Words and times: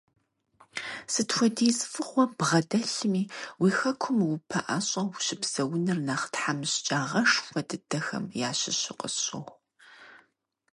Сыт 1.11 1.29
хуэдиз 1.35 1.79
фӀыгъуэ 1.91 2.23
ббгъэдэлъми, 2.29 3.23
уи 3.61 3.71
Хэкум 3.77 4.17
упэӀэщӀэу 4.35 5.07
ущыпсэуныр 5.15 5.99
нэхъ 6.07 6.25
тхьэмыщкӀагъэшхуэ 6.33 7.61
дыдэхэм 7.67 8.25
ящыщу 8.49 8.95
къысщохъу. 8.99 9.57